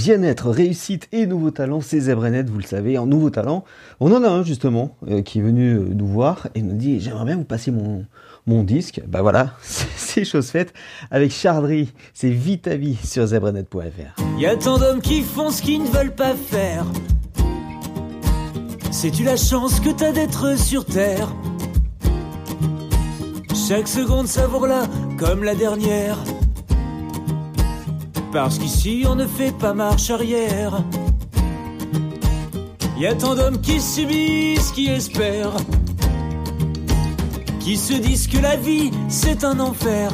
[0.00, 3.64] bien-être, réussite et nouveaux talents, c'est Zebrenet, vous le savez, en nouveau talent.
[4.00, 7.00] On en a un justement euh, qui est venu euh, nous voir et nous dit
[7.00, 8.06] j'aimerais bien vous passer mon,
[8.64, 9.02] disque.
[9.06, 10.72] Bah voilà, c'est chose faite
[11.10, 12.58] avec Chardry, c'est vie
[13.04, 14.38] sur zebrenet.fr.
[14.40, 16.86] Y a tant d'hommes qui font ce qu'ils ne veulent pas faire.
[18.90, 21.28] C'est-tu la chance que t'as d'être sur terre?
[23.54, 24.82] Chaque seconde savoure-la
[25.18, 26.16] comme la dernière.
[28.32, 30.84] Parce qu'ici on ne fait pas marche arrière.
[32.96, 35.56] Y a tant d'hommes qui subissent, qui espèrent,
[37.58, 40.12] qui se disent que la vie c'est un enfer.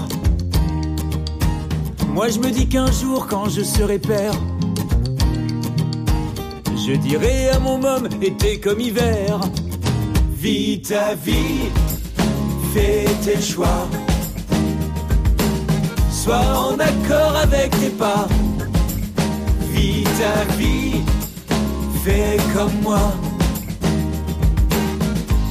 [2.14, 4.32] Moi je me dis qu'un jour quand je serai père,
[6.86, 9.40] je dirai à mon homme été comme hiver.
[10.38, 11.70] Vis ta vie,
[12.72, 13.88] fais tes choix.
[16.26, 18.26] Sois en accord avec tes pas.
[19.70, 21.00] Vis ta vie,
[22.02, 22.98] fais comme moi.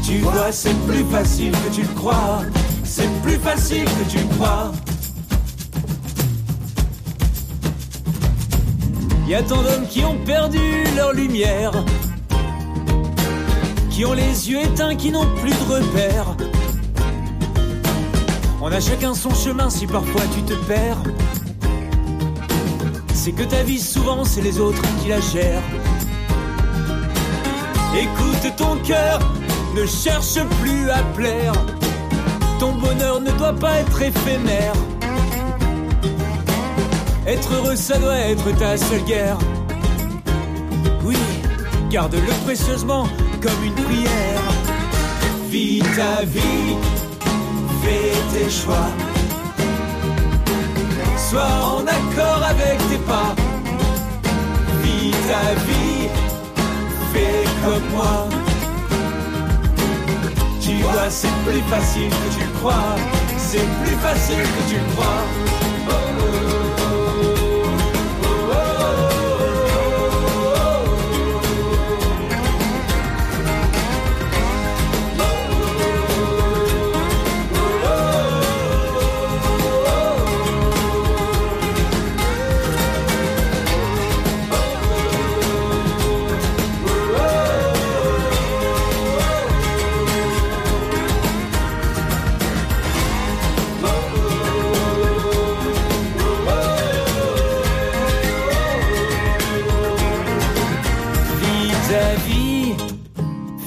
[0.03, 2.41] Tu vois, c'est plus facile que tu le crois.
[2.83, 4.73] C'est plus facile que tu le crois.
[9.29, 10.59] Y a tant d'hommes qui ont perdu
[10.97, 11.71] leur lumière,
[13.89, 16.35] qui ont les yeux éteints, qui n'ont plus de repères.
[18.67, 20.97] On a chacun son chemin si parfois tu te perds.
[23.13, 25.61] C'est que ta vie souvent c'est les autres qui la gèrent.
[27.95, 29.19] Écoute ton cœur,
[29.75, 31.53] ne cherche plus à plaire.
[32.59, 34.73] Ton bonheur ne doit pas être éphémère.
[37.27, 39.37] Être heureux, ça doit être ta seule guerre.
[41.03, 41.17] Oui,
[41.91, 43.07] garde-le précieusement
[43.43, 44.41] comme une prière.
[45.51, 46.75] Vis ta vie,
[48.33, 48.89] tes choix.
[51.29, 53.35] Sois en accord avec tes pas.
[54.81, 56.09] Vis ta vie,
[57.13, 58.27] fais comme moi.
[60.61, 62.95] Tu vois, c'est plus facile que tu crois.
[63.37, 65.64] C'est plus facile que tu crois.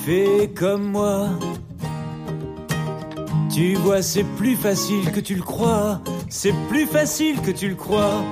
[0.09, 1.29] Fais comme moi.
[3.53, 6.01] Tu vois, c'est plus facile que tu le crois.
[6.31, 8.23] C'est plus facile que tu le crois.